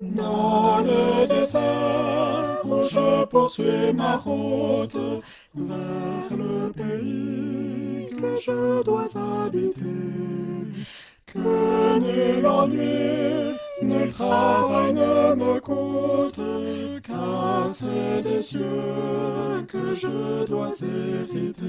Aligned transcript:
Dans 0.00 0.78
le 0.80 1.26
désert 1.26 2.46
je 2.86 3.24
poursuis 3.26 3.92
ma 3.94 4.16
route 4.16 4.96
vers 5.54 6.36
le 6.36 6.70
pays 6.72 8.10
que 8.16 8.36
je 8.36 8.82
dois 8.82 9.08
habiter, 9.16 9.84
que 11.26 11.98
nul 11.98 12.46
ennui, 12.46 13.56
nul 13.82 14.12
travail 14.12 14.92
ne 14.94 15.34
me 15.34 15.60
coûte, 15.60 16.40
car 17.02 17.68
c'est 17.72 18.22
des 18.22 18.42
cieux 18.42 19.64
que 19.68 19.94
je 19.94 20.44
dois 20.46 20.70
hériter. 20.82 21.64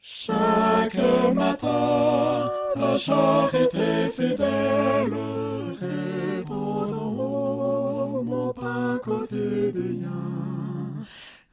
Chaque 0.00 0.96
matin, 1.34 2.47
ta 2.78 2.96
charité 2.96 4.08
fidèle 4.10 5.14
répondant 5.80 7.18
mon 8.22 8.52
pain 8.52 8.98
quotidien. 9.02 10.08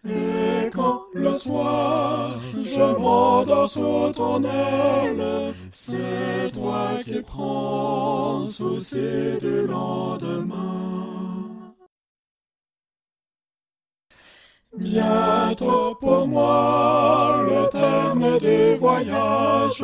Et 0.07 0.69
quand 0.71 1.01
le 1.13 1.33
soir 1.33 2.39
je 2.61 2.99
m'endors 2.99 3.69
sous 3.69 4.11
ton 4.13 4.43
aile, 4.43 5.53
c'est 5.71 6.51
toi 6.53 6.99
qui 7.03 7.21
prends 7.21 8.45
souci 8.45 9.39
du 9.41 9.65
lendemain. 9.65 10.75
Bientôt 14.77 15.95
pour 16.01 16.27
moi 16.27 17.41
le 17.47 17.69
terme 17.69 18.39
du 18.39 18.75
voyage 18.75 19.83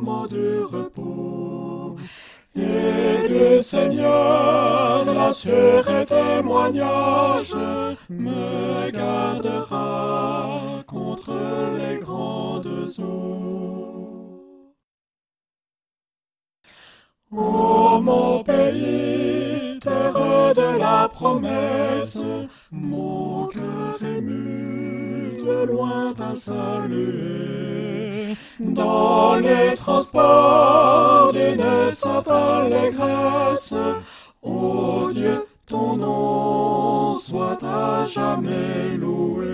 moment 0.00 0.26
du 0.26 0.60
repos. 0.60 1.96
Et 2.56 3.28
du 3.28 3.62
Seigneur 3.62 5.04
l'assuré 5.04 6.04
témoignage 6.04 7.54
me 8.08 8.90
gardera 8.90 10.82
contre 10.86 11.32
les 11.78 11.98
grandes 12.00 12.88
eaux. 12.98 14.42
Ô 17.30 18.00
mon 18.00 18.42
pays, 18.42 19.78
terre 19.80 20.54
de 20.54 20.78
la 20.78 21.08
promesse, 21.08 22.20
mon 22.72 23.46
cœur 23.46 24.02
ému 24.02 25.40
de 25.46 25.66
loin 25.66 26.12
t'a 26.12 26.34
salué. 26.34 27.69
Dans 28.60 29.36
les 29.36 29.74
transports 29.74 31.32
d'une 31.32 31.90
sainte 31.90 32.28
allégresse, 32.28 33.72
ô 34.42 35.10
Dieu, 35.14 35.46
ton 35.66 35.96
nom 35.96 37.14
soit 37.14 37.58
à 37.64 38.04
jamais 38.04 38.98
loué. 38.98 39.49